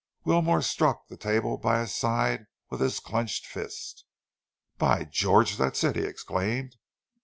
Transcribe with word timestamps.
Wilmore 0.25 0.63
struck 0.63 1.05
the 1.09 1.15
table 1.15 1.59
by 1.59 1.81
his 1.81 1.93
side 1.93 2.47
with 2.71 2.81
his 2.81 2.99
clenched 2.99 3.45
fist. 3.45 4.03
"By 4.79 5.03
George, 5.03 5.57
that's 5.57 5.83
it!" 5.83 5.95
he 5.95 6.01
exclaimed. 6.05 6.75